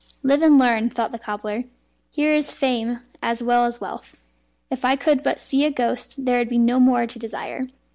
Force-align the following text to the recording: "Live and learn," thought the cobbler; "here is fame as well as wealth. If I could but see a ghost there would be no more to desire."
"Live 0.23 0.41
and 0.41 0.57
learn," 0.57 0.89
thought 0.89 1.11
the 1.11 1.19
cobbler; 1.19 1.65
"here 2.09 2.33
is 2.33 2.51
fame 2.51 3.01
as 3.21 3.43
well 3.43 3.65
as 3.65 3.79
wealth. 3.79 4.23
If 4.71 4.83
I 4.83 4.95
could 4.95 5.21
but 5.21 5.39
see 5.39 5.63
a 5.63 5.69
ghost 5.69 6.25
there 6.25 6.39
would 6.39 6.49
be 6.49 6.57
no 6.57 6.79
more 6.79 7.05
to 7.05 7.19
desire." 7.19 7.65